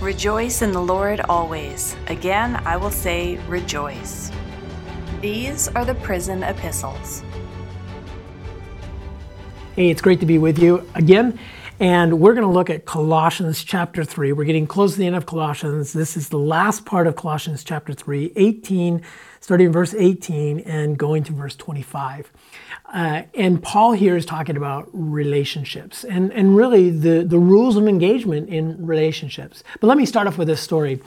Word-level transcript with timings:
Rejoice 0.00 0.62
in 0.62 0.72
the 0.72 0.80
Lord 0.80 1.20
always. 1.28 1.94
Again, 2.06 2.56
I 2.64 2.78
will 2.78 2.90
say, 2.90 3.36
rejoice. 3.48 4.32
These 5.20 5.68
are 5.68 5.84
the 5.84 5.94
prison 5.96 6.42
epistles. 6.42 7.22
Hey, 9.76 9.90
it's 9.90 10.00
great 10.00 10.18
to 10.20 10.26
be 10.26 10.38
with 10.38 10.58
you 10.58 10.88
again. 10.94 11.38
And 11.80 12.20
we're 12.20 12.34
going 12.34 12.46
to 12.46 12.52
look 12.52 12.68
at 12.68 12.84
Colossians 12.84 13.64
chapter 13.64 14.04
3. 14.04 14.34
We're 14.34 14.44
getting 14.44 14.66
close 14.66 14.92
to 14.92 14.98
the 14.98 15.06
end 15.06 15.16
of 15.16 15.24
Colossians. 15.24 15.94
This 15.94 16.14
is 16.14 16.28
the 16.28 16.38
last 16.38 16.84
part 16.84 17.06
of 17.06 17.16
Colossians 17.16 17.64
chapter 17.64 17.94
3, 17.94 18.34
18, 18.36 19.00
starting 19.40 19.68
in 19.68 19.72
verse 19.72 19.94
18 19.94 20.60
and 20.60 20.98
going 20.98 21.24
to 21.24 21.32
verse 21.32 21.56
25. 21.56 22.30
Uh, 22.92 23.22
and 23.34 23.62
Paul 23.62 23.92
here 23.92 24.14
is 24.14 24.26
talking 24.26 24.58
about 24.58 24.90
relationships 24.92 26.04
and, 26.04 26.30
and 26.34 26.54
really 26.54 26.90
the, 26.90 27.24
the 27.24 27.38
rules 27.38 27.76
of 27.76 27.88
engagement 27.88 28.50
in 28.50 28.86
relationships. 28.86 29.64
But 29.80 29.86
let 29.86 29.96
me 29.96 30.04
start 30.04 30.26
off 30.26 30.36
with 30.36 30.48
this 30.48 30.60
story. 30.60 31.00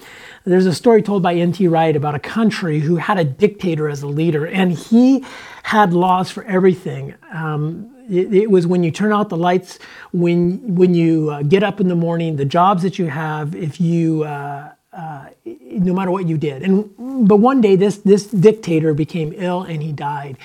There's 0.43 0.65
a 0.65 0.73
story 0.73 1.03
told 1.03 1.21
by 1.21 1.35
N.T. 1.35 1.67
Wright 1.67 1.95
about 1.95 2.15
a 2.15 2.19
country 2.19 2.79
who 2.79 2.95
had 2.95 3.19
a 3.19 3.23
dictator 3.23 3.89
as 3.89 4.01
a 4.01 4.07
leader, 4.07 4.47
and 4.47 4.71
he 4.71 5.23
had 5.61 5.93
laws 5.93 6.31
for 6.31 6.43
everything. 6.45 7.13
Um, 7.31 7.92
it, 8.09 8.33
it, 8.33 8.51
was 8.51 8.67
when 8.67 8.83
you 8.83 8.91
turn 8.91 9.11
out 9.11 9.29
the 9.29 9.37
lights, 9.37 9.79
when 10.11 10.75
when 10.75 10.93
you 10.93 11.29
uh, 11.29 11.41
get 11.43 11.63
up 11.63 11.79
in 11.79 11.87
the 11.87 11.95
morning, 11.95 12.35
the 12.35 12.45
jobs 12.45 12.83
that 12.83 12.99
you 12.99 13.07
have, 13.07 13.55
if 13.55 13.79
you 13.79 14.23
uh, 14.23 14.71
uh, 14.93 15.25
no 15.45 15.93
matter 15.93 16.11
what 16.11 16.27
you 16.27 16.37
did. 16.37 16.61
And 16.61 17.27
but 17.27 17.37
one 17.37 17.61
day 17.61 17.75
this 17.75 17.97
this 17.97 18.27
dictator 18.27 18.93
became 18.93 19.33
ill 19.35 19.63
and 19.63 19.81
he 19.81 19.91
died. 19.91 20.37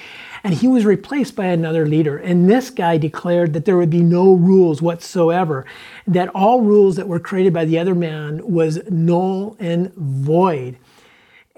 And 0.45 0.55
he 0.55 0.69
was 0.69 0.84
replaced 0.84 1.34
by 1.34 1.47
another 1.47 1.84
leader. 1.84 2.17
And 2.17 2.48
this 2.48 2.71
guy 2.71 2.97
declared 2.97 3.53
that 3.53 3.65
there 3.65 3.77
would 3.77 3.91
be 3.91 4.03
no 4.03 4.33
rules 4.33 4.81
whatsoever, 4.81 5.67
that 6.06 6.29
all 6.29 6.61
rules 6.61 6.97
that 6.97 7.09
were 7.09 7.19
created 7.19 7.53
by 7.53 7.64
the 7.64 7.79
other 7.79 7.95
man 7.95 8.41
was 8.48 8.81
null 8.89 9.56
and 9.59 9.92
void. 9.95 10.79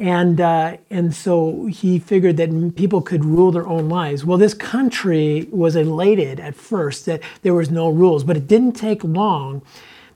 And, 0.01 0.41
uh, 0.41 0.79
and 0.89 1.15
so 1.15 1.67
he 1.67 1.99
figured 1.99 2.39
that 2.39 2.75
people 2.75 3.03
could 3.03 3.23
rule 3.23 3.53
their 3.53 3.67
own 3.67 3.91
lives. 3.91 4.25
Well, 4.25 4.39
this 4.39 4.55
country 4.55 5.47
was 5.53 5.77
elated 5.77 6.41
at 6.41 6.55
first 6.55 7.05
that 7.05 7.23
there 7.43 7.53
was 7.53 7.71
no 7.71 7.91
rules, 7.91 8.25
but 8.25 8.35
it 8.35 8.47
didn't 8.47 8.73
take 8.73 9.05
long 9.05 9.61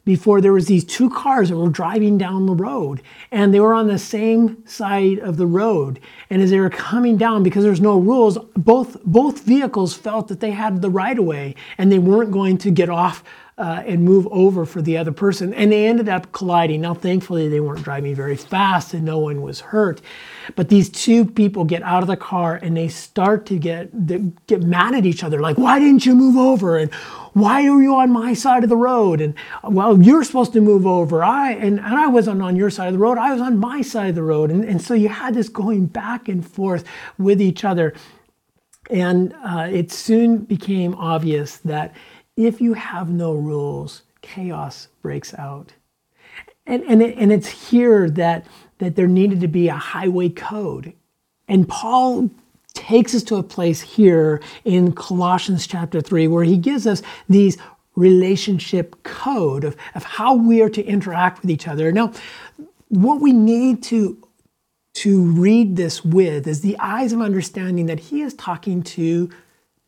before 0.06 0.40
there 0.40 0.52
was 0.52 0.66
these 0.66 0.84
two 0.84 1.10
cars 1.10 1.48
that 1.48 1.56
were 1.56 1.68
driving 1.68 2.18
down 2.18 2.46
the 2.46 2.55
road 2.55 3.02
and 3.30 3.52
they 3.52 3.60
were 3.60 3.74
on 3.74 3.88
the 3.88 3.98
same 3.98 4.66
side 4.66 5.18
of 5.18 5.36
the 5.36 5.46
road 5.46 5.98
and 6.30 6.42
as 6.42 6.50
they 6.50 6.60
were 6.60 6.70
coming 6.70 7.16
down 7.16 7.42
because 7.42 7.64
there's 7.64 7.80
no 7.80 7.98
rules 7.98 8.36
both 8.55 9.02
both 9.05 9.42
vehicles 9.42 9.94
felt 9.94 10.28
that 10.28 10.40
they 10.40 10.50
had 10.50 10.82
the 10.82 10.90
right 10.90 11.18
of 11.18 11.24
way 11.24 11.55
and 11.78 11.90
they 11.90 11.98
weren't 11.98 12.30
going 12.30 12.58
to 12.58 12.70
get 12.70 12.90
off 12.90 13.24
uh, 13.56 13.84
and 13.86 14.02
move 14.02 14.27
over 14.33 14.66
for 14.66 14.83
the 14.83 14.97
other 14.97 15.12
person. 15.12 15.55
And 15.55 15.70
they 15.70 15.86
ended 15.86 16.08
up 16.08 16.33
colliding. 16.33 16.80
Now, 16.80 16.94
thankfully, 16.94 17.48
they 17.48 17.61
weren't 17.61 17.84
driving 17.84 18.14
very 18.14 18.36
fast 18.36 18.94
and 18.94 19.05
no 19.05 19.19
one 19.19 19.42
was 19.42 19.61
hurt. 19.61 20.00
But 20.56 20.70
these 20.70 20.91
two 20.91 21.24
people 21.24 21.64
get 21.64 21.83
out 21.83 22.02
of 22.02 22.08
the 22.08 22.16
car 22.16 22.56
and 22.56 22.77
they 22.77 22.88
start 22.88 23.46
to 23.46 23.58
get, 23.58 24.06
get 24.46 24.62
mad 24.62 24.94
at 24.94 25.06
each 25.06 25.22
other 25.22 25.41
like, 25.41 25.56
why 25.56 25.78
didn't 25.78 26.05
you 26.05 26.16
move 26.16 26.36
over? 26.36 26.77
And 26.77 26.92
why 27.33 27.69
are 27.69 27.80
you 27.80 27.94
on 27.94 28.11
my 28.11 28.34
side 28.34 28.64
of 28.64 28.70
the 28.70 28.77
road? 28.77 29.20
And 29.20 29.34
well, 29.62 30.02
you're 30.02 30.24
supposed 30.24 30.52
to 30.55 30.61
move 30.61 30.84
over. 30.84 31.22
I 31.22 31.52
and, 31.52 31.78
and 31.78 31.94
I 31.94 32.08
wasn't 32.08 32.42
on 32.42 32.56
your 32.56 32.70
side 32.70 32.89
of 32.89 32.92
the 32.94 32.98
road. 32.98 33.18
I 33.18 33.33
was 33.33 33.41
on 33.41 33.58
my 33.58 33.83
side 33.83 34.11
of 34.11 34.14
the 34.16 34.22
road. 34.22 34.50
And, 34.50 34.64
and 34.64 34.83
so 34.83 34.94
you 34.94 35.08
had 35.08 35.34
this 35.34 35.48
going 35.48 35.86
back 35.86 36.28
and 36.28 36.44
forth 36.46 36.84
with 37.18 37.41
each 37.41 37.64
other. 37.64 37.94
And 38.91 39.34
uh, 39.44 39.68
it 39.70 39.91
soon 39.91 40.39
became 40.39 40.94
obvious 40.94 41.58
that 41.58 41.94
if 42.36 42.60
you 42.60 42.74
have 42.74 43.10
no 43.10 43.32
rules, 43.32 44.02
chaos 44.22 44.88
breaks 45.02 45.34
out. 45.34 45.72
And, 46.66 46.82
and, 46.84 47.02
it, 47.02 47.16
and 47.18 47.30
it's 47.32 47.70
here 47.70 48.08
that, 48.10 48.46
that 48.78 48.96
there 48.96 49.06
needed 49.06 49.40
to 49.40 49.48
be 49.48 49.68
a 49.68 49.77
highway 49.77 50.30
code. 50.30 50.95
And 51.46 51.68
Paul 51.68 52.30
takes 52.72 53.14
us 53.14 53.22
to 53.24 53.36
a 53.36 53.42
place 53.42 53.80
here 53.80 54.40
in 54.64 54.92
Colossians 54.92 55.67
chapter 55.67 56.00
3 56.00 56.27
where 56.28 56.45
he 56.45 56.56
gives 56.56 56.86
us 56.86 57.02
these 57.28 57.58
relationship 57.96 59.01
code 59.05 59.62
of, 59.62 59.77
of 59.95 60.02
how 60.02 60.34
we 60.34 60.61
are 60.62 60.70
to 60.70 60.83
interact 60.84 61.42
with 61.42 61.51
each 61.51 61.68
other. 61.68 61.92
Now, 61.92 62.12
what 62.89 63.20
we 63.20 63.33
need 63.33 63.83
to 63.84 64.18
to 64.95 65.22
read 65.22 65.74
this 65.74 66.05
with 66.05 66.46
is 66.46 66.61
the 66.61 66.77
eyes 66.78 67.12
of 67.12 67.20
understanding 67.20 67.86
that 67.86 67.98
he 67.98 68.22
is 68.22 68.33
talking 68.34 68.80
to 68.80 69.28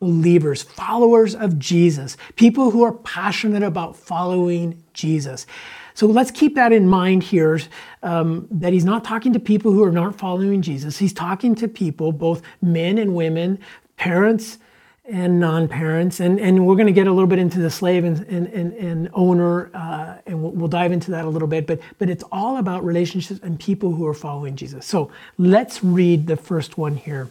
believers, 0.01 0.62
followers 0.62 1.34
of 1.34 1.59
Jesus, 1.59 2.17
people 2.37 2.71
who 2.71 2.83
are 2.83 2.93
passionate 2.93 3.62
about 3.62 3.97
following 3.97 4.83
Jesus. 4.93 5.47
So 5.95 6.07
let's 6.07 6.31
keep 6.31 6.55
that 6.57 6.73
in 6.73 6.87
mind 6.87 7.23
here 7.23 7.59
um, 8.03 8.47
that 8.51 8.75
he's 8.75 8.84
not 8.84 9.05
talking 9.05 9.33
to 9.33 9.41
people 9.41 9.73
who 9.73 9.83
are 9.83 9.93
not 9.93 10.19
following 10.19 10.61
Jesus. 10.61 10.99
He's 10.99 11.15
talking 11.15 11.55
to 11.55 11.69
people, 11.69 12.12
both 12.12 12.43
men 12.61 12.99
and 12.99 13.15
women, 13.15 13.59
parents 13.97 14.59
and 15.09 15.41
non 15.41 15.69
parents. 15.69 16.21
And, 16.21 16.39
and 16.39 16.67
we're 16.67 16.75
going 16.75 16.89
to 16.89 16.93
get 16.93 17.07
a 17.07 17.13
little 17.13 17.28
bit 17.28 17.39
into 17.39 17.61
the 17.61 17.71
slave 17.71 18.05
and, 18.05 18.19
and, 18.27 18.47
and, 18.49 18.73
and 18.75 19.09
owner, 19.15 19.71
uh, 19.75 20.17
and 20.27 20.43
we'll, 20.43 20.53
we'll 20.53 20.69
dive 20.69 20.93
into 20.93 21.13
that 21.13 21.25
a 21.25 21.28
little 21.28 21.49
bit. 21.49 21.67
But, 21.67 21.81
but 21.99 22.11
it's 22.11 22.25
all 22.31 22.59
about 22.59 22.84
relationships 22.84 23.41
and 23.43 23.59
people 23.59 23.93
who 23.93 24.07
are 24.07 24.15
following 24.15 24.57
Jesus. 24.57 24.84
So 24.84 25.11
let's 25.39 25.83
read 25.83 26.27
the 26.27 26.37
first 26.37 26.77
one 26.77 26.97
here. 26.97 27.31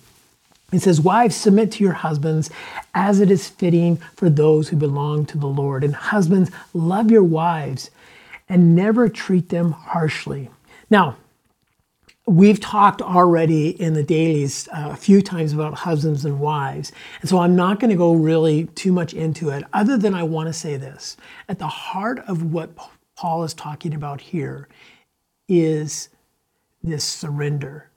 It 0.72 0.82
says, 0.82 1.00
Wives, 1.00 1.36
submit 1.36 1.72
to 1.74 1.84
your 1.84 1.94
husbands 1.94 2.50
as 2.94 3.20
it 3.20 3.30
is 3.30 3.48
fitting 3.48 3.98
for 4.16 4.30
those 4.30 4.70
who 4.70 4.76
belong 4.76 5.26
to 5.28 5.38
the 5.38 5.48
Lord. 5.48 5.84
And 5.84 5.96
husbands, 5.96 6.52
love 6.74 7.12
your 7.12 7.24
wives 7.24 7.92
and 8.50 8.76
never 8.76 9.10
treat 9.10 9.50
them 9.50 9.72
harshly. 9.72 10.50
Now, 10.90 11.18
we've 12.28 12.60
talked 12.60 13.02
already 13.02 13.70
in 13.82 13.94
the 13.94 14.04
dailies 14.04 14.68
uh, 14.70 14.90
a 14.92 14.96
few 14.96 15.22
times 15.22 15.54
about 15.54 15.76
husbands 15.76 16.26
and 16.26 16.40
wives. 16.40 16.92
And 17.22 17.30
so 17.30 17.40
I'm 17.40 17.56
not 17.56 17.80
going 17.80 17.92
to 17.92 17.96
go 17.96 18.14
really 18.14 18.66
too 18.76 18.92
much 18.92 19.14
into 19.14 19.50
it, 19.50 19.64
other 19.74 19.98
than 19.98 20.14
I 20.14 20.24
want 20.24 20.48
to 20.48 20.54
say 20.54 20.78
this. 20.78 21.18
At 21.48 21.60
the 21.60 21.68
heart 21.68 22.20
of 22.28 22.52
what 22.52 22.72
Paul 23.16 23.44
is 23.44 23.54
talking 23.54 23.94
about 23.94 24.22
here 24.22 24.68
is 25.48 26.10
this 26.84 27.04
surrender. 27.04 27.90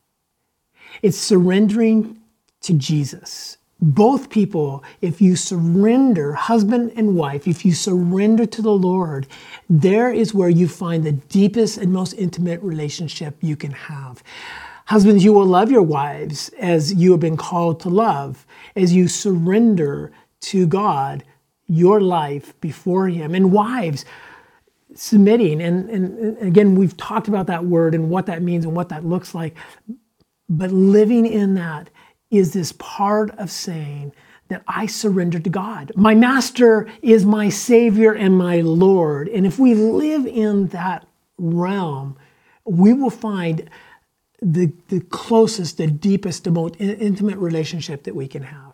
It's 1.03 1.19
surrendering 1.19 2.21
to 2.69 2.75
Jesus. 2.75 3.57
Both 3.81 4.29
people, 4.29 4.85
if 5.01 5.21
you 5.21 5.37
surrender, 5.37 6.35
husband 6.35 6.93
and 6.97 7.15
wife, 7.15 7.49
if 7.49 7.65
you 7.65 7.73
surrender 7.73 8.45
to 8.45 8.61
the 8.61 8.73
Lord, 8.73 9.27
there 9.71 10.13
is 10.13 10.35
where 10.35 10.49
you 10.49 10.69
find 10.69 11.03
the 11.03 11.13
deepest 11.13 11.79
and 11.79 11.93
most 11.93 12.13
intimate 12.15 12.61
relationship 12.63 13.37
you 13.41 13.57
can 13.57 13.71
have. 13.71 14.23
Husbands, 14.87 15.25
you 15.25 15.33
will 15.33 15.47
love 15.47 15.71
your 15.71 15.83
wives 15.83 16.51
as 16.59 16.93
you 16.93 17.13
have 17.13 17.21
been 17.21 17.37
called 17.37 17.81
to 17.81 17.89
love, 17.89 18.47
as 18.77 18.93
you 18.93 19.09
surrender 19.09 20.13
to 20.41 20.67
God 20.67 21.25
your 21.69 22.01
life 22.01 22.59
before 22.61 23.09
Him. 23.09 23.35
And 23.35 23.53
wives, 23.53 24.05
submitting, 24.95 25.63
and, 25.63 25.89
and, 25.89 26.19
and 26.19 26.39
again, 26.39 26.75
we've 26.75 26.97
talked 26.97 27.29
about 27.29 27.47
that 27.47 27.65
word 27.65 27.95
and 27.95 28.11
what 28.11 28.27
that 28.27 28.43
means 28.43 28.65
and 28.65 28.75
what 28.75 28.89
that 28.89 29.05
looks 29.07 29.35
like, 29.35 29.57
but 30.49 30.71
living 30.71 31.25
in 31.25 31.55
that 31.55 31.91
is 32.31 32.53
this 32.53 32.73
part 32.73 33.31
of 33.39 33.51
saying 33.51 34.13
that 34.49 34.63
I 34.67 34.87
surrender 34.87 35.39
to 35.39 35.51
God. 35.51 35.93
My 35.95 36.15
master 36.15 36.89
is 37.03 37.25
my 37.25 37.49
savior 37.49 38.13
and 38.13 38.37
my 38.37 38.61
Lord. 38.61 39.29
And 39.29 39.47
if 39.47 39.59
we 39.59 39.75
live 39.75 40.27
in 40.27 40.69
that 40.69 41.07
realm, 41.37 42.17
we 42.65 42.93
will 42.93 43.11
find 43.11 43.69
the, 44.41 44.73
the 44.89 45.01
closest, 45.01 45.77
the 45.79 45.87
deepest, 45.87 46.45
the 46.45 46.51
most 46.51 46.77
intimate 46.79 47.39
relationship 47.39 48.05
that 48.05 48.15
we 48.15 48.29
can 48.29 48.45
have. 48.45 48.73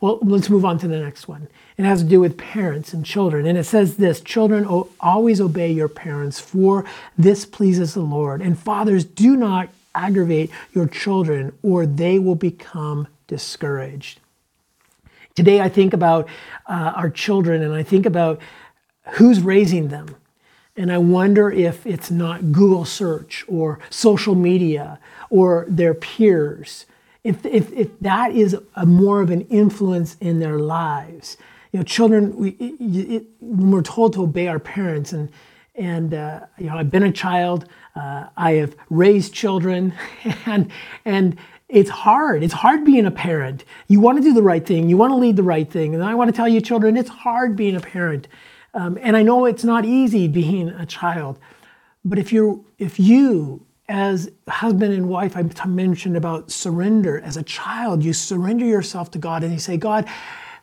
Well, 0.00 0.18
let's 0.22 0.50
move 0.50 0.64
on 0.64 0.78
to 0.78 0.88
the 0.88 0.98
next 0.98 1.28
one. 1.28 1.48
It 1.76 1.84
has 1.84 2.02
to 2.02 2.08
do 2.08 2.20
with 2.20 2.36
parents 2.36 2.92
and 2.92 3.04
children. 3.04 3.46
And 3.46 3.56
it 3.56 3.64
says 3.64 3.96
this 3.96 4.20
Children, 4.20 4.64
always 5.00 5.40
obey 5.40 5.70
your 5.70 5.88
parents, 5.88 6.40
for 6.40 6.84
this 7.16 7.44
pleases 7.44 7.94
the 7.94 8.00
Lord. 8.00 8.42
And 8.42 8.58
fathers, 8.58 9.04
do 9.04 9.36
not 9.36 9.68
aggravate 9.98 10.50
your 10.72 10.86
children 10.86 11.52
or 11.62 11.86
they 11.86 12.18
will 12.18 12.34
become 12.36 13.08
discouraged. 13.26 14.20
Today, 15.34 15.60
I 15.60 15.68
think 15.68 15.92
about 15.92 16.28
uh, 16.66 16.92
our 16.96 17.10
children 17.10 17.62
and 17.62 17.74
I 17.74 17.82
think 17.82 18.06
about 18.06 18.40
who's 19.12 19.40
raising 19.40 19.88
them. 19.88 20.16
And 20.76 20.92
I 20.92 20.98
wonder 20.98 21.50
if 21.50 21.86
it's 21.86 22.10
not 22.10 22.52
Google 22.52 22.84
search 22.84 23.44
or 23.48 23.80
social 23.90 24.34
media 24.34 25.00
or 25.28 25.66
their 25.68 25.94
peers, 25.94 26.86
if, 27.24 27.44
if, 27.44 27.72
if 27.72 27.98
that 28.00 28.32
is 28.32 28.56
a 28.76 28.86
more 28.86 29.20
of 29.20 29.30
an 29.30 29.42
influence 29.42 30.16
in 30.20 30.38
their 30.38 30.58
lives. 30.58 31.36
You 31.72 31.80
know, 31.80 31.84
children, 31.84 32.36
we, 32.36 32.50
it, 32.50 32.80
it, 32.80 33.26
when 33.40 33.72
we're 33.72 33.82
told 33.82 34.12
to 34.14 34.22
obey 34.22 34.46
our 34.46 34.60
parents, 34.60 35.12
and, 35.12 35.28
and 35.78 36.12
uh, 36.12 36.40
you 36.58 36.66
know, 36.66 36.76
I've 36.76 36.90
been 36.90 37.04
a 37.04 37.12
child, 37.12 37.66
uh, 37.94 38.26
I 38.36 38.52
have 38.52 38.76
raised 38.90 39.32
children, 39.32 39.94
and 40.46 40.70
and 41.04 41.36
it's 41.68 41.90
hard. 41.90 42.42
It's 42.42 42.54
hard 42.54 42.84
being 42.84 43.06
a 43.06 43.10
parent. 43.10 43.64
You 43.88 44.00
want 44.00 44.18
to 44.18 44.24
do 44.24 44.32
the 44.32 44.42
right 44.42 44.64
thing. 44.64 44.88
You 44.88 44.96
want 44.96 45.12
to 45.12 45.16
lead 45.16 45.36
the 45.36 45.42
right 45.42 45.70
thing. 45.70 45.94
And 45.94 46.02
I 46.02 46.14
want 46.14 46.28
to 46.28 46.36
tell 46.36 46.48
you, 46.48 46.60
children, 46.62 46.96
it's 46.96 47.10
hard 47.10 47.56
being 47.56 47.76
a 47.76 47.80
parent. 47.80 48.26
Um, 48.72 48.98
and 49.02 49.16
I 49.16 49.22
know 49.22 49.44
it's 49.44 49.64
not 49.64 49.84
easy 49.84 50.28
being 50.28 50.68
a 50.70 50.86
child. 50.86 51.38
but 52.04 52.18
if 52.18 52.32
you're 52.32 52.60
if 52.78 52.98
you 52.98 53.66
as 53.88 54.30
husband 54.48 54.92
and 54.92 55.08
wife, 55.08 55.36
I 55.36 55.66
mentioned 55.66 56.16
about 56.16 56.50
surrender. 56.50 57.20
As 57.20 57.36
a 57.36 57.42
child, 57.42 58.04
you 58.04 58.12
surrender 58.12 58.66
yourself 58.66 59.10
to 59.12 59.18
God 59.18 59.42
and 59.42 59.52
you 59.52 59.58
say, 59.58 59.78
God, 59.78 60.06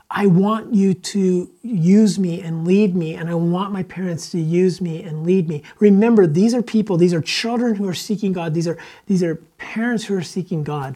I 0.10 0.28
want 0.28 0.74
you 0.74 0.94
to 0.94 1.50
use 1.64 2.20
me 2.20 2.42
and 2.42 2.66
lead 2.66 2.96
me, 2.96 3.16
and 3.16 3.30
I 3.30 3.36
want 3.36 3.72
my 3.72 3.84
parents 3.84 4.30
to 4.32 4.40
use 4.40 4.80
me 4.80 5.04
and 5.04 5.26
lead 5.26 5.50
me. 5.50 5.64
Remember, 5.80 6.28
these 6.28 6.54
are 6.54 6.62
people, 6.62 6.98
these 6.98 7.14
are 7.14 7.22
children 7.22 7.76
who 7.76 7.88
are 7.88 7.94
seeking 7.94 8.32
God, 8.32 8.54
these 8.54 8.68
are, 8.68 8.78
these 9.08 9.24
are 9.24 9.36
parents 9.58 10.06
who 10.06 10.16
are 10.16 10.22
seeking 10.22 10.64
God. 10.64 10.96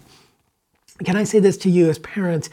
Can 1.04 1.16
I 1.16 1.24
say 1.24 1.40
this 1.40 1.58
to 1.60 1.70
you 1.70 1.90
as 1.90 1.98
parents? 2.00 2.50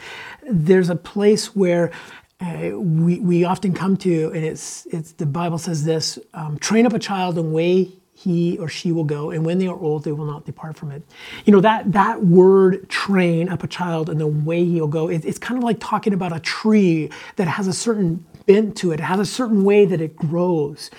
There's 0.49 0.89
a 0.89 0.95
place 0.95 1.55
where 1.55 1.91
uh, 2.39 2.71
we, 2.75 3.19
we 3.19 3.43
often 3.43 3.73
come 3.73 3.97
to, 3.97 4.31
and 4.33 4.43
it's, 4.43 4.85
it's 4.87 5.11
the 5.11 5.25
Bible 5.25 5.57
says 5.57 5.85
this 5.85 6.17
um, 6.33 6.57
train 6.57 6.85
up 6.85 6.93
a 6.93 6.99
child 6.99 7.37
in 7.37 7.51
way 7.51 7.91
he 8.17 8.57
or 8.57 8.67
she 8.67 8.91
will 8.91 9.03
go, 9.03 9.29
and 9.29 9.45
when 9.45 9.59
they 9.59 9.67
are 9.67 9.77
old, 9.77 10.03
they 10.03 10.11
will 10.11 10.25
not 10.25 10.43
depart 10.43 10.75
from 10.75 10.89
it. 10.89 11.03
You 11.45 11.53
know, 11.53 11.61
that, 11.61 11.91
that 11.91 12.25
word 12.25 12.89
train 12.89 13.47
up 13.47 13.63
a 13.63 13.67
child 13.67 14.09
and 14.09 14.19
the 14.19 14.25
way 14.25 14.65
he'll 14.65 14.87
go, 14.87 15.07
it, 15.07 15.23
it's 15.23 15.37
kind 15.37 15.55
of 15.55 15.63
like 15.63 15.77
talking 15.79 16.13
about 16.13 16.35
a 16.35 16.39
tree 16.39 17.11
that 17.35 17.47
has 17.47 17.67
a 17.67 17.73
certain 17.73 18.25
bent 18.47 18.75
to 18.77 18.91
it, 18.91 18.99
it 18.99 19.03
has 19.03 19.19
a 19.19 19.25
certain 19.25 19.63
way 19.63 19.85
that 19.85 20.01
it 20.01 20.15
grows. 20.15 20.89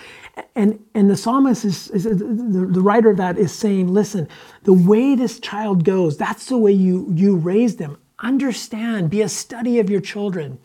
And, 0.55 0.79
and 0.95 1.11
the 1.11 1.17
psalmist 1.17 1.65
is, 1.65 1.91
is 1.91 2.05
the, 2.05 2.15
the 2.15 2.81
writer 2.81 3.11
of 3.11 3.17
that 3.17 3.37
is 3.37 3.53
saying, 3.53 3.93
listen, 3.93 4.29
the 4.63 4.73
way 4.73 5.17
this 5.17 5.41
child 5.41 5.83
goes, 5.83 6.17
that's 6.17 6.47
the 6.47 6.57
way 6.57 6.71
you, 6.71 7.11
you 7.13 7.35
raise 7.35 7.77
them. 7.77 7.99
Understand, 8.21 9.11
be 9.11 9.23
a 9.23 9.29
study 9.29 9.81
of 9.81 9.91
your 9.91 10.01
children 10.01 10.61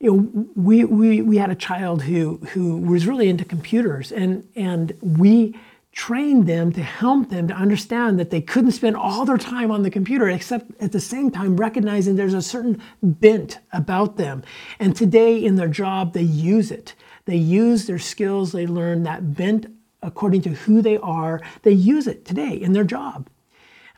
you 0.00 0.10
know, 0.10 0.46
we, 0.56 0.84
we, 0.84 1.20
we 1.20 1.36
had 1.36 1.50
a 1.50 1.54
child 1.54 2.02
who, 2.02 2.38
who 2.52 2.78
was 2.78 3.06
really 3.06 3.28
into 3.28 3.44
computers 3.44 4.10
and, 4.10 4.48
and 4.56 4.96
we 5.02 5.54
trained 5.92 6.46
them 6.46 6.72
to 6.72 6.82
help 6.82 7.28
them 7.28 7.48
to 7.48 7.54
understand 7.54 8.18
that 8.18 8.30
they 8.30 8.40
couldn't 8.40 8.72
spend 8.72 8.96
all 8.96 9.26
their 9.26 9.36
time 9.36 9.70
on 9.70 9.82
the 9.82 9.90
computer 9.90 10.28
except 10.28 10.70
at 10.80 10.92
the 10.92 11.00
same 11.00 11.30
time 11.30 11.56
recognizing 11.56 12.16
there's 12.16 12.32
a 12.32 12.40
certain 12.40 12.80
bent 13.02 13.58
about 13.72 14.16
them. 14.16 14.42
And 14.78 14.96
today 14.96 15.44
in 15.44 15.56
their 15.56 15.68
job 15.68 16.14
they 16.14 16.22
use 16.22 16.70
it. 16.70 16.94
They 17.26 17.36
use 17.36 17.86
their 17.86 17.98
skills. 17.98 18.52
They 18.52 18.66
learn 18.66 19.02
that 19.02 19.34
bent 19.34 19.66
according 20.02 20.40
to 20.42 20.50
who 20.50 20.80
they 20.80 20.96
are. 20.96 21.42
They 21.62 21.72
use 21.72 22.06
it 22.06 22.24
today 22.24 22.54
in 22.54 22.72
their 22.72 22.84
job. 22.84 23.28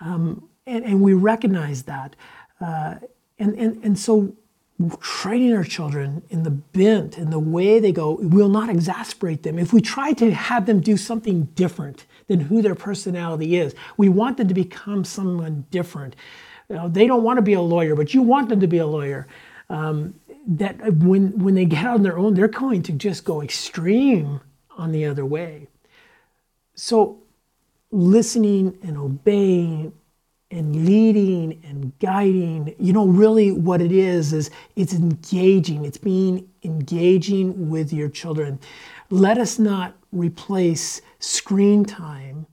Um, 0.01 0.49
and, 0.67 0.85
and 0.85 1.01
we 1.01 1.15
recognize 1.15 1.85
that. 1.85 2.17
Uh, 2.61 2.97
and, 3.39 3.55
and, 3.57 3.85
and 3.85 3.99
so 3.99 4.35
training 5.01 5.55
our 5.55 5.65
children 5.65 6.23
in 6.31 6.43
the 6.43 6.51
bent 6.51 7.19
and 7.19 7.33
the 7.33 7.39
way 7.39 7.81
they 7.81 7.93
go 7.93 8.19
will 8.21 8.49
not 8.49 8.69
exasperate 8.69 9.43
them. 9.43 9.59
If 9.59 9.73
we 9.73 9.81
try 9.81 10.13
to 10.15 10.33
have 10.33 10.67
them 10.67 10.81
do 10.81 10.97
something 10.97 11.45
different 11.55 12.07
than 12.29 12.41
who 12.41 12.63
their 12.63 12.75
personality 12.75 13.57
is, 13.57 13.75
we 13.97 14.09
want 14.09 14.37
them 14.37 14.49
to 14.49 14.55
become 14.55 15.05
someone 15.05 15.67
different. 15.71 16.17
You 16.69 16.77
know, 16.77 16.89
they 16.89 17.07
don't 17.07 17.23
want 17.23 17.39
to 17.39 17.43
be 17.43 17.53
a 17.53 17.61
lawyer, 17.61 17.95
but 17.95 18.15
you 18.15 18.23
want 18.23 18.49
them 18.49 18.61
to 18.61 18.67
be 18.67 18.79
a 18.79 18.87
lawyer. 18.87 19.27
Um, 19.69 20.15
that 20.47 20.95
when 20.95 21.39
when 21.39 21.55
they 21.55 21.65
get 21.65 21.87
on 21.87 22.03
their 22.03 22.19
own, 22.19 22.35
they're 22.35 22.49
going 22.49 22.83
to 22.83 22.93
just 22.93 23.25
go 23.25 23.43
extreme 23.43 24.41
on 24.77 24.93
the 24.93 25.05
other 25.05 25.25
way. 25.25 25.69
So, 26.75 27.23
listening 27.91 28.79
and 28.83 28.97
obeying 28.97 29.93
and 30.53 30.87
leading 30.87 31.61
and 31.65 31.93
guiding. 31.99 32.75
You 32.79 32.93
know 32.93 33.07
really 33.07 33.51
what 33.51 33.81
it 33.81 33.91
is 33.91 34.33
is 34.33 34.51
it's 34.77 34.95
engaging. 34.95 35.85
It's 35.85 35.99
being 35.99 36.49
engaging 36.63 37.69
with 37.71 37.93
your 37.93 38.09
children. 38.09 38.61
Let 39.11 39.39
us 39.39 39.59
not 39.59 39.95
replace 40.13 41.03
screen 41.19 41.85
time 41.85 42.47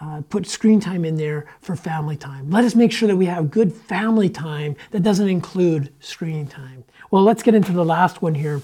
uh, 0.00 0.22
put 0.30 0.46
screen 0.46 0.80
time 0.80 1.04
in 1.04 1.16
there 1.16 1.46
for 1.60 1.76
family 1.76 2.16
time. 2.16 2.50
Let 2.50 2.64
us 2.64 2.74
make 2.74 2.90
sure 2.90 3.06
that 3.06 3.16
we 3.16 3.26
have 3.26 3.50
good 3.50 3.72
family 3.72 4.30
time 4.30 4.76
that 4.92 5.02
doesn't 5.02 5.28
include 5.28 5.92
screen 6.00 6.46
time. 6.46 6.84
Well 7.10 7.22
let's 7.22 7.42
get 7.42 7.54
into 7.54 7.72
the 7.72 7.84
last 7.84 8.22
one 8.22 8.34
here. 8.34 8.62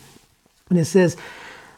And 0.70 0.79
it 0.79 0.87
says 0.87 1.17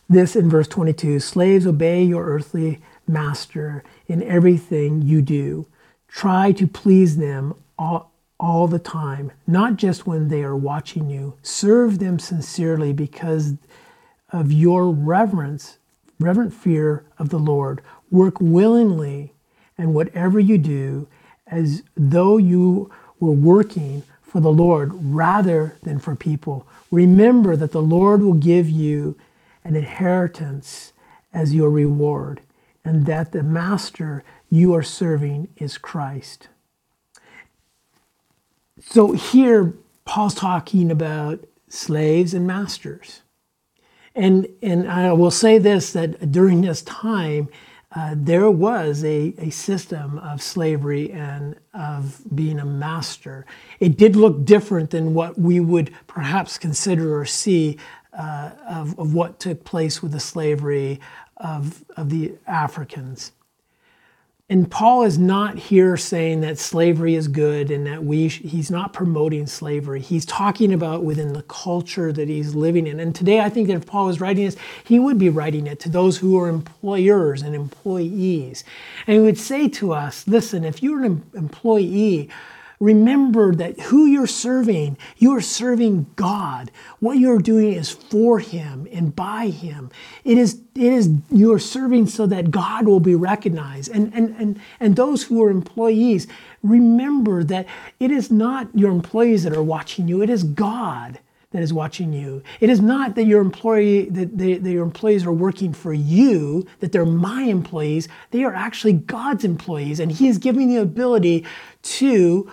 this 0.08 0.36
in 0.36 0.48
verse 0.48 0.68
22 0.68 1.18
slaves 1.20 1.66
obey 1.66 2.04
your 2.04 2.24
earthly 2.24 2.80
master 3.06 3.82
in 4.06 4.22
everything 4.22 5.02
you 5.02 5.22
do 5.22 5.66
Try 6.08 6.52
to 6.52 6.66
please 6.66 7.16
them 7.16 7.54
all, 7.78 8.10
all 8.40 8.66
the 8.66 8.78
time, 8.78 9.32
not 9.46 9.76
just 9.76 10.06
when 10.06 10.28
they 10.28 10.42
are 10.42 10.56
watching 10.56 11.10
you. 11.10 11.34
Serve 11.42 11.98
them 11.98 12.18
sincerely 12.18 12.92
because 12.92 13.54
of 14.30 14.52
your 14.52 14.90
reverence, 14.90 15.78
reverent 16.18 16.52
fear 16.52 17.04
of 17.18 17.28
the 17.28 17.38
Lord. 17.38 17.80
Work 18.10 18.40
willingly, 18.40 19.32
and 19.76 19.94
whatever 19.94 20.40
you 20.40 20.58
do, 20.58 21.06
as 21.46 21.82
though 21.96 22.36
you 22.36 22.90
were 23.20 23.32
working 23.32 24.02
for 24.22 24.40
the 24.40 24.52
Lord 24.52 24.92
rather 24.94 25.76
than 25.82 25.98
for 25.98 26.14
people. 26.14 26.66
Remember 26.90 27.56
that 27.56 27.72
the 27.72 27.82
Lord 27.82 28.22
will 28.22 28.34
give 28.34 28.68
you 28.68 29.16
an 29.64 29.76
inheritance 29.76 30.92
as 31.32 31.54
your 31.54 31.70
reward, 31.70 32.40
and 32.84 33.06
that 33.06 33.32
the 33.32 33.42
Master 33.42 34.24
you 34.50 34.74
are 34.74 34.82
serving 34.82 35.48
is 35.56 35.78
Christ. 35.78 36.48
So 38.80 39.12
here, 39.12 39.74
Paul's 40.04 40.34
talking 40.34 40.90
about 40.90 41.44
slaves 41.68 42.32
and 42.32 42.46
masters. 42.46 43.22
And, 44.14 44.48
and 44.62 44.90
I 44.90 45.12
will 45.12 45.30
say 45.30 45.58
this 45.58 45.92
that 45.92 46.32
during 46.32 46.62
this 46.62 46.82
time, 46.82 47.48
uh, 47.94 48.14
there 48.16 48.50
was 48.50 49.02
a, 49.02 49.34
a 49.38 49.50
system 49.50 50.18
of 50.18 50.42
slavery 50.42 51.10
and 51.10 51.56
of 51.72 52.20
being 52.34 52.58
a 52.58 52.64
master. 52.64 53.46
It 53.80 53.96
did 53.96 54.14
look 54.14 54.44
different 54.44 54.90
than 54.90 55.14
what 55.14 55.38
we 55.38 55.60
would 55.60 55.94
perhaps 56.06 56.58
consider 56.58 57.18
or 57.18 57.24
see 57.24 57.78
uh, 58.12 58.50
of, 58.68 58.98
of 58.98 59.14
what 59.14 59.40
took 59.40 59.64
place 59.64 60.02
with 60.02 60.12
the 60.12 60.20
slavery 60.20 61.00
of, 61.38 61.84
of 61.96 62.10
the 62.10 62.34
Africans. 62.46 63.32
And 64.50 64.70
Paul 64.70 65.02
is 65.02 65.18
not 65.18 65.58
here 65.58 65.98
saying 65.98 66.40
that 66.40 66.58
slavery 66.58 67.14
is 67.14 67.28
good 67.28 67.70
and 67.70 67.86
that 67.86 68.02
we, 68.02 68.28
he's 68.28 68.70
not 68.70 68.94
promoting 68.94 69.46
slavery. 69.46 70.00
He's 70.00 70.24
talking 70.24 70.72
about 70.72 71.04
within 71.04 71.34
the 71.34 71.42
culture 71.42 72.12
that 72.14 72.28
he's 72.28 72.54
living 72.54 72.86
in. 72.86 72.98
And 72.98 73.14
today, 73.14 73.40
I 73.40 73.50
think 73.50 73.68
that 73.68 73.74
if 73.74 73.84
Paul 73.84 74.06
was 74.06 74.22
writing 74.22 74.46
this, 74.46 74.56
he 74.84 74.98
would 74.98 75.18
be 75.18 75.28
writing 75.28 75.66
it 75.66 75.80
to 75.80 75.90
those 75.90 76.16
who 76.16 76.38
are 76.40 76.48
employers 76.48 77.42
and 77.42 77.54
employees. 77.54 78.64
And 79.06 79.16
he 79.16 79.20
would 79.20 79.36
say 79.36 79.68
to 79.68 79.92
us 79.92 80.26
listen, 80.26 80.64
if 80.64 80.82
you're 80.82 81.04
an 81.04 81.22
employee, 81.34 82.30
Remember 82.80 83.54
that 83.54 83.80
who 83.80 84.06
you're 84.06 84.28
serving, 84.28 84.96
you 85.16 85.34
are 85.34 85.40
serving 85.40 86.06
God. 86.14 86.70
What 87.00 87.18
you're 87.18 87.40
doing 87.40 87.72
is 87.72 87.90
for 87.90 88.38
Him 88.38 88.86
and 88.92 89.14
by 89.14 89.48
Him. 89.48 89.90
It 90.24 90.38
is, 90.38 90.60
it 90.74 90.92
is 90.92 91.10
you're 91.30 91.58
serving 91.58 92.06
so 92.06 92.26
that 92.26 92.50
God 92.50 92.86
will 92.86 93.00
be 93.00 93.16
recognized. 93.16 93.90
And, 93.90 94.12
and, 94.14 94.34
and, 94.36 94.60
and 94.78 94.94
those 94.94 95.24
who 95.24 95.42
are 95.42 95.50
employees, 95.50 96.28
remember 96.62 97.42
that 97.44 97.66
it 97.98 98.12
is 98.12 98.30
not 98.30 98.68
your 98.74 98.92
employees 98.92 99.42
that 99.42 99.56
are 99.56 99.62
watching 99.62 100.06
you, 100.06 100.22
it 100.22 100.30
is 100.30 100.44
God 100.44 101.18
that 101.50 101.62
is 101.62 101.72
watching 101.72 102.12
you. 102.12 102.42
It 102.60 102.68
is 102.68 102.80
not 102.80 103.14
that 103.14 103.24
your 103.24 103.40
employee 103.40 104.04
that, 104.10 104.36
they, 104.36 104.58
that 104.58 104.70
your 104.70 104.84
employees 104.84 105.24
are 105.24 105.32
working 105.32 105.72
for 105.72 105.94
you, 105.94 106.66
that 106.80 106.92
they're 106.92 107.06
my 107.06 107.42
employees. 107.42 108.06
They 108.32 108.44
are 108.44 108.52
actually 108.52 108.92
God's 108.92 109.44
employees, 109.44 109.98
and 109.98 110.12
He 110.12 110.28
is 110.28 110.36
giving 110.36 110.68
the 110.68 110.76
ability 110.76 111.46
to 111.82 112.52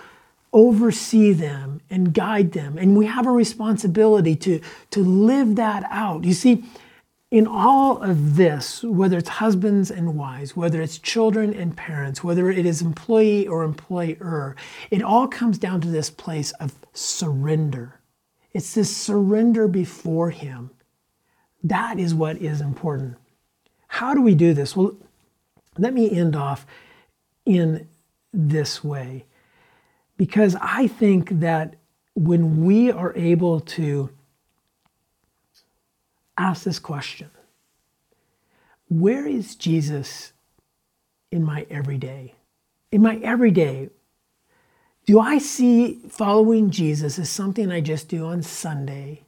oversee 0.52 1.32
them 1.32 1.80
and 1.90 2.14
guide 2.14 2.52
them. 2.52 2.78
And 2.78 2.96
we 2.96 3.06
have 3.06 3.26
a 3.26 3.30
responsibility 3.30 4.36
to, 4.36 4.60
to 4.90 5.00
live 5.00 5.56
that 5.56 5.84
out. 5.90 6.24
You 6.24 6.32
see, 6.34 6.64
in 7.30 7.46
all 7.46 8.02
of 8.02 8.36
this, 8.36 8.82
whether 8.84 9.18
it's 9.18 9.28
husbands 9.28 9.90
and 9.90 10.16
wives, 10.16 10.56
whether 10.56 10.80
it's 10.80 10.98
children 10.98 11.52
and 11.52 11.76
parents, 11.76 12.22
whether 12.22 12.50
it 12.50 12.64
is 12.64 12.80
employee 12.80 13.48
or 13.48 13.64
employer, 13.64 14.54
it 14.90 15.02
all 15.02 15.26
comes 15.26 15.58
down 15.58 15.80
to 15.80 15.88
this 15.88 16.08
place 16.08 16.52
of 16.52 16.74
surrender. 16.94 18.00
It's 18.52 18.74
this 18.74 18.96
surrender 18.96 19.68
before 19.68 20.30
Him. 20.30 20.70
That 21.62 21.98
is 21.98 22.14
what 22.14 22.38
is 22.38 22.60
important. 22.60 23.16
How 23.88 24.14
do 24.14 24.22
we 24.22 24.34
do 24.34 24.54
this? 24.54 24.76
Well, 24.76 24.96
let 25.76 25.92
me 25.92 26.10
end 26.10 26.36
off 26.36 26.64
in 27.44 27.88
this 28.32 28.84
way. 28.84 29.24
Because 30.16 30.56
I 30.60 30.86
think 30.86 31.40
that 31.40 31.76
when 32.14 32.64
we 32.64 32.90
are 32.90 33.14
able 33.14 33.60
to 33.60 34.10
ask 36.38 36.64
this 36.64 36.78
question, 36.78 37.30
where 38.88 39.26
is 39.26 39.56
Jesus 39.56 40.32
in 41.30 41.44
my 41.44 41.66
everyday? 41.68 42.34
In 42.92 43.02
my 43.02 43.16
everyday, 43.16 43.90
do 45.06 45.20
I 45.20 45.38
see 45.38 46.00
following 46.08 46.70
Jesus 46.70 47.18
as 47.18 47.30
something 47.30 47.70
I 47.70 47.80
just 47.80 48.08
do 48.08 48.26
on 48.26 48.42
Sunday? 48.42 49.24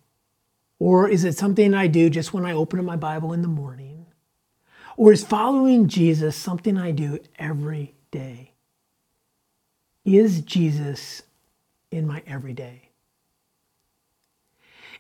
Or 0.78 1.08
is 1.08 1.24
it 1.24 1.36
something 1.36 1.74
I 1.74 1.86
do 1.86 2.08
just 2.08 2.32
when 2.32 2.44
I 2.44 2.52
open 2.52 2.78
up 2.78 2.84
my 2.84 2.96
Bible 2.96 3.32
in 3.32 3.42
the 3.42 3.48
morning? 3.48 4.06
Or 4.96 5.12
is 5.12 5.24
following 5.24 5.88
Jesus 5.88 6.36
something 6.36 6.76
I 6.76 6.92
do 6.92 7.18
every 7.38 7.94
day? 8.10 8.47
Is 10.16 10.40
Jesus 10.40 11.22
in 11.90 12.06
my 12.06 12.22
everyday? 12.26 12.88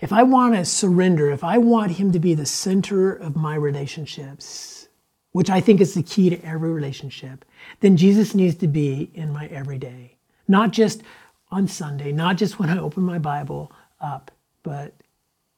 If 0.00 0.12
I 0.12 0.22
want 0.22 0.54
to 0.54 0.64
surrender, 0.64 1.30
if 1.30 1.42
I 1.42 1.58
want 1.58 1.92
Him 1.92 2.12
to 2.12 2.18
be 2.18 2.34
the 2.34 2.46
center 2.46 3.14
of 3.14 3.34
my 3.34 3.54
relationships, 3.54 4.88
which 5.32 5.50
I 5.50 5.60
think 5.60 5.80
is 5.80 5.94
the 5.94 6.02
key 6.02 6.30
to 6.30 6.44
every 6.44 6.70
relationship, 6.70 7.44
then 7.80 7.96
Jesus 7.96 8.34
needs 8.34 8.56
to 8.56 8.68
be 8.68 9.10
in 9.14 9.32
my 9.32 9.46
everyday. 9.46 10.16
Not 10.46 10.72
just 10.72 11.02
on 11.50 11.68
Sunday, 11.68 12.12
not 12.12 12.36
just 12.36 12.58
when 12.58 12.68
I 12.68 12.78
open 12.78 13.02
my 13.02 13.18
Bible 13.18 13.72
up, 14.00 14.30
but 14.62 14.92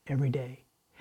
every 0.06 0.30
day. 0.30 0.60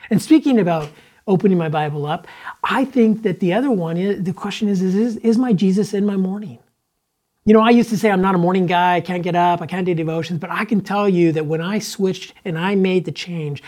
And 0.09 0.21
speaking 0.21 0.59
about 0.59 0.89
opening 1.27 1.57
my 1.57 1.69
Bible 1.69 2.05
up, 2.05 2.27
I 2.63 2.83
think 2.85 3.21
that 3.23 3.39
the 3.39 3.53
other 3.53 3.71
one 3.71 3.95
is 3.95 4.23
the 4.23 4.33
question 4.33 4.67
is, 4.67 4.81
is, 4.81 5.17
is 5.17 5.37
my 5.37 5.53
Jesus 5.53 5.93
in 5.93 6.05
my 6.05 6.15
morning? 6.15 6.59
You 7.45 7.53
know, 7.53 7.61
I 7.61 7.69
used 7.69 7.89
to 7.89 7.97
say 7.97 8.11
I'm 8.11 8.21
not 8.21 8.35
a 8.35 8.37
morning 8.37 8.65
guy, 8.65 8.95
I 8.95 9.01
can't 9.01 9.23
get 9.23 9.35
up, 9.35 9.61
I 9.61 9.65
can't 9.65 9.85
do 9.85 9.95
devotions, 9.95 10.39
but 10.39 10.51
I 10.51 10.65
can 10.65 10.81
tell 10.81 11.07
you 11.07 11.31
that 11.31 11.45
when 11.45 11.61
I 11.61 11.79
switched 11.79 12.33
and 12.43 12.59
I 12.59 12.75
made 12.75 13.05
the 13.05 13.11
change 13.11 13.63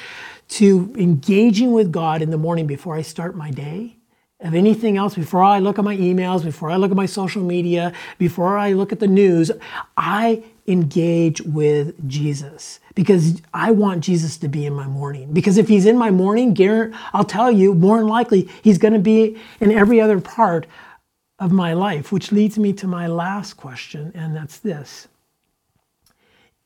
to 0.49 0.93
engaging 0.97 1.71
with 1.71 1.91
God 1.91 2.21
in 2.21 2.31
the 2.31 2.37
morning 2.37 2.67
before 2.67 2.95
I 2.95 3.01
start 3.01 3.35
my 3.35 3.49
day, 3.49 3.97
of 4.41 4.55
anything 4.55 4.97
else, 4.97 5.13
before 5.15 5.43
I 5.43 5.59
look 5.59 5.77
at 5.77 5.85
my 5.85 5.95
emails, 5.95 6.43
before 6.43 6.71
I 6.71 6.75
look 6.75 6.91
at 6.91 6.97
my 6.97 7.05
social 7.05 7.43
media, 7.43 7.93
before 8.17 8.57
I 8.57 8.73
look 8.73 8.91
at 8.91 8.99
the 8.99 9.07
news, 9.07 9.51
I 9.95 10.43
engage 10.67 11.41
with 11.41 12.07
Jesus 12.09 12.79
because 12.95 13.41
I 13.53 13.71
want 13.71 14.03
Jesus 14.03 14.37
to 14.37 14.47
be 14.47 14.65
in 14.65 14.73
my 14.73 14.87
morning. 14.87 15.31
Because 15.31 15.57
if 15.57 15.67
he's 15.67 15.85
in 15.85 15.97
my 15.97 16.09
morning, 16.09 16.57
I'll 17.13 17.23
tell 17.23 17.51
you, 17.51 17.75
more 17.75 17.99
than 17.99 18.07
likely, 18.07 18.49
he's 18.63 18.79
going 18.79 18.93
to 18.93 18.99
be 18.99 19.39
in 19.59 19.71
every 19.71 20.01
other 20.01 20.19
part 20.19 20.65
of 21.41 21.51
my 21.51 21.73
life, 21.73 22.11
which 22.11 22.31
leads 22.31 22.59
me 22.59 22.71
to 22.71 22.87
my 22.87 23.07
last 23.07 23.55
question, 23.55 24.11
and 24.13 24.33
that's 24.35 24.59
this 24.59 25.07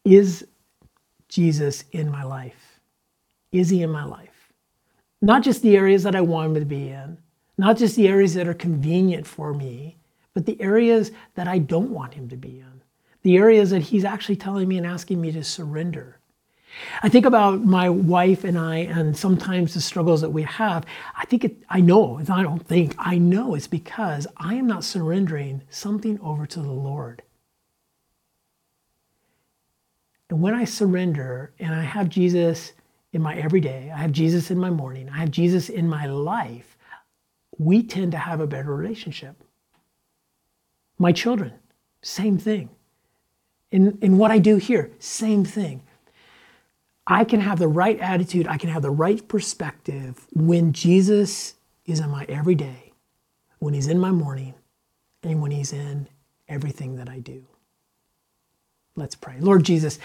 Is 0.03 0.45
Jesus 1.29 1.85
in 1.91 2.11
my 2.11 2.23
life? 2.23 2.79
Is 3.51 3.69
he 3.69 3.81
in 3.81 3.89
my 3.89 4.03
life? 4.03 4.51
Not 5.21 5.43
just 5.43 5.61
the 5.61 5.77
areas 5.77 6.03
that 6.03 6.15
I 6.15 6.21
want 6.21 6.49
him 6.49 6.55
to 6.55 6.65
be 6.65 6.89
in, 6.89 7.17
not 7.57 7.77
just 7.77 7.95
the 7.95 8.09
areas 8.09 8.33
that 8.33 8.49
are 8.49 8.53
convenient 8.53 9.25
for 9.25 9.53
me, 9.53 9.95
but 10.33 10.45
the 10.45 10.61
areas 10.61 11.11
that 11.35 11.47
I 11.47 11.57
don't 11.57 11.91
want 11.91 12.13
him 12.13 12.27
to 12.27 12.35
be 12.35 12.59
in, 12.59 12.81
the 13.21 13.37
areas 13.37 13.69
that 13.69 13.81
he's 13.81 14.03
actually 14.03 14.35
telling 14.35 14.67
me 14.67 14.77
and 14.77 14.85
asking 14.85 15.21
me 15.21 15.31
to 15.31 15.43
surrender. 15.43 16.19
I 17.01 17.09
think 17.09 17.25
about 17.25 17.63
my 17.63 17.89
wife 17.89 18.43
and 18.43 18.57
I, 18.57 18.77
and 18.77 19.15
sometimes 19.15 19.73
the 19.73 19.81
struggles 19.81 20.21
that 20.21 20.29
we 20.29 20.43
have. 20.43 20.85
I 21.15 21.25
think 21.25 21.45
it, 21.45 21.57
I 21.69 21.81
know, 21.81 22.19
I 22.29 22.43
don't 22.43 22.65
think, 22.65 22.95
I 22.97 23.17
know 23.17 23.55
it's 23.55 23.67
because 23.67 24.27
I 24.37 24.55
am 24.55 24.67
not 24.67 24.83
surrendering 24.83 25.63
something 25.69 26.19
over 26.21 26.45
to 26.45 26.61
the 26.61 26.71
Lord. 26.71 27.21
And 30.29 30.41
when 30.41 30.53
I 30.53 30.65
surrender 30.65 31.53
and 31.59 31.73
I 31.73 31.83
have 31.83 32.09
Jesus 32.09 32.73
in 33.13 33.21
my 33.21 33.35
everyday, 33.35 33.91
I 33.93 33.97
have 33.97 34.11
Jesus 34.11 34.51
in 34.51 34.57
my 34.57 34.69
morning, 34.69 35.09
I 35.09 35.19
have 35.19 35.31
Jesus 35.31 35.69
in 35.69 35.87
my 35.87 36.07
life, 36.07 36.77
we 37.57 37.83
tend 37.83 38.11
to 38.11 38.17
have 38.17 38.41
a 38.41 38.47
better 38.47 38.75
relationship. 38.75 39.41
My 40.97 41.11
children, 41.11 41.53
same 42.01 42.37
thing. 42.37 42.69
In, 43.71 43.97
in 44.01 44.17
what 44.17 44.31
I 44.31 44.39
do 44.39 44.57
here, 44.57 44.91
same 44.99 45.45
thing. 45.45 45.81
I 47.07 47.23
can 47.23 47.39
have 47.39 47.59
the 47.59 47.67
right 47.67 47.99
attitude, 47.99 48.47
I 48.47 48.57
can 48.57 48.69
have 48.69 48.81
the 48.81 48.89
right 48.89 49.25
perspective 49.27 50.25
when 50.33 50.73
Jesus 50.73 51.53
is 51.85 51.99
in 51.99 52.09
my 52.09 52.25
everyday, 52.27 52.93
when 53.59 53.73
he's 53.73 53.87
in 53.87 53.99
my 53.99 54.11
morning, 54.11 54.55
and 55.21 55.41
when 55.41 55.51
he's 55.51 55.71
in 55.71 56.07
everything 56.47 56.95
that 56.95 57.09
I 57.09 57.19
do. 57.19 57.45
Let's 58.95 59.15
pray. 59.15 59.35
Lord 59.39 59.63
Jesus, 59.63 59.99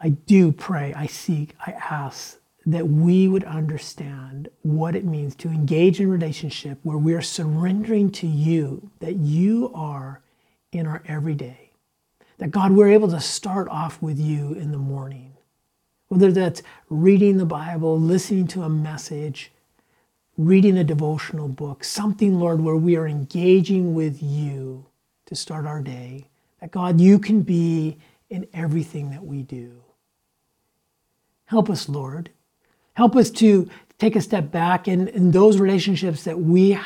I 0.00 0.10
do 0.10 0.52
pray, 0.52 0.92
I 0.94 1.06
seek, 1.06 1.54
I 1.66 1.72
ask 1.72 2.38
that 2.66 2.86
we 2.86 3.26
would 3.26 3.44
understand 3.44 4.48
what 4.62 4.94
it 4.94 5.04
means 5.04 5.34
to 5.36 5.48
engage 5.48 5.98
in 5.98 6.10
relationship 6.10 6.78
where 6.82 6.98
we 6.98 7.14
are 7.14 7.22
surrendering 7.22 8.10
to 8.10 8.26
you, 8.26 8.90
that 9.00 9.16
you 9.16 9.70
are 9.74 10.20
in 10.72 10.86
our 10.86 11.02
everyday. 11.06 11.70
That 12.38 12.50
God, 12.50 12.72
we're 12.72 12.88
able 12.90 13.08
to 13.08 13.20
start 13.20 13.68
off 13.68 14.00
with 14.02 14.18
you 14.18 14.52
in 14.52 14.72
the 14.72 14.78
morning 14.78 15.36
whether 16.10 16.32
that's 16.32 16.62
reading 16.88 17.38
the 17.38 17.46
Bible, 17.46 17.98
listening 17.98 18.48
to 18.48 18.62
a 18.62 18.68
message, 18.68 19.52
reading 20.36 20.76
a 20.76 20.82
devotional 20.82 21.46
book, 21.46 21.84
something, 21.84 22.40
Lord, 22.40 22.60
where 22.60 22.76
we 22.76 22.96
are 22.96 23.06
engaging 23.06 23.94
with 23.94 24.20
you 24.20 24.86
to 25.26 25.36
start 25.36 25.66
our 25.66 25.80
day. 25.80 26.26
That 26.60 26.72
God, 26.72 27.00
you 27.00 27.20
can 27.20 27.42
be 27.42 27.96
in 28.28 28.48
everything 28.52 29.10
that 29.10 29.24
we 29.24 29.42
do. 29.42 29.82
Help 31.44 31.70
us, 31.70 31.88
Lord. 31.88 32.30
Help 32.94 33.14
us 33.14 33.30
to 33.30 33.70
take 33.98 34.16
a 34.16 34.20
step 34.20 34.50
back 34.50 34.88
in, 34.88 35.06
in 35.08 35.30
those 35.30 35.60
relationships 35.60 36.24
that 36.24 36.40
we 36.40 36.76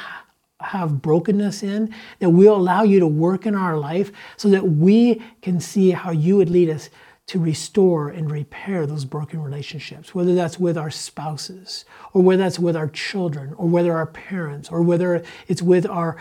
have 0.60 1.00
brokenness 1.00 1.62
in, 1.62 1.94
that 2.18 2.28
we'll 2.28 2.56
allow 2.56 2.82
you 2.82 3.00
to 3.00 3.06
work 3.06 3.46
in 3.46 3.54
our 3.54 3.78
life 3.78 4.12
so 4.36 4.50
that 4.50 4.68
we 4.68 5.22
can 5.40 5.60
see 5.60 5.92
how 5.92 6.10
you 6.10 6.36
would 6.36 6.50
lead 6.50 6.68
us 6.68 6.90
to 7.26 7.38
restore 7.38 8.10
and 8.10 8.30
repair 8.30 8.86
those 8.86 9.04
broken 9.04 9.42
relationships, 9.42 10.14
whether 10.14 10.34
that's 10.34 10.58
with 10.58 10.76
our 10.76 10.90
spouses, 10.90 11.84
or 12.12 12.22
whether 12.22 12.42
that's 12.42 12.58
with 12.58 12.76
our 12.76 12.88
children, 12.88 13.54
or 13.54 13.66
whether 13.66 13.94
our 13.94 14.06
parents, 14.06 14.68
or 14.68 14.82
whether 14.82 15.22
it's 15.48 15.62
with 15.62 15.86
our, 15.86 16.16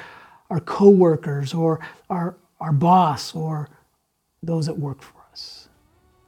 our 0.50 0.62
co-workers, 0.62 1.54
or 1.54 1.80
our, 2.10 2.38
our 2.60 2.72
boss, 2.72 3.36
or 3.36 3.70
those 4.42 4.66
that 4.66 4.78
work 4.80 5.02
for 5.02 5.20
us. 5.32 5.68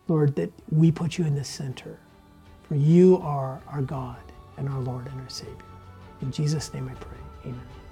Lord, 0.08 0.36
that 0.36 0.52
we 0.70 0.92
put 0.92 1.18
you 1.18 1.26
in 1.26 1.36
the 1.36 1.44
center, 1.44 1.98
for 2.68 2.76
you 2.76 3.18
are 3.18 3.62
our 3.68 3.82
God 3.82 4.20
and 4.58 4.68
our 4.68 4.80
Lord 4.80 5.08
and 5.08 5.22
our 5.22 5.30
Savior. 5.30 5.56
In 6.22 6.32
Jesus' 6.32 6.74
name 6.74 6.90
I 6.90 6.94
pray, 6.96 7.18
amen. 7.46 7.85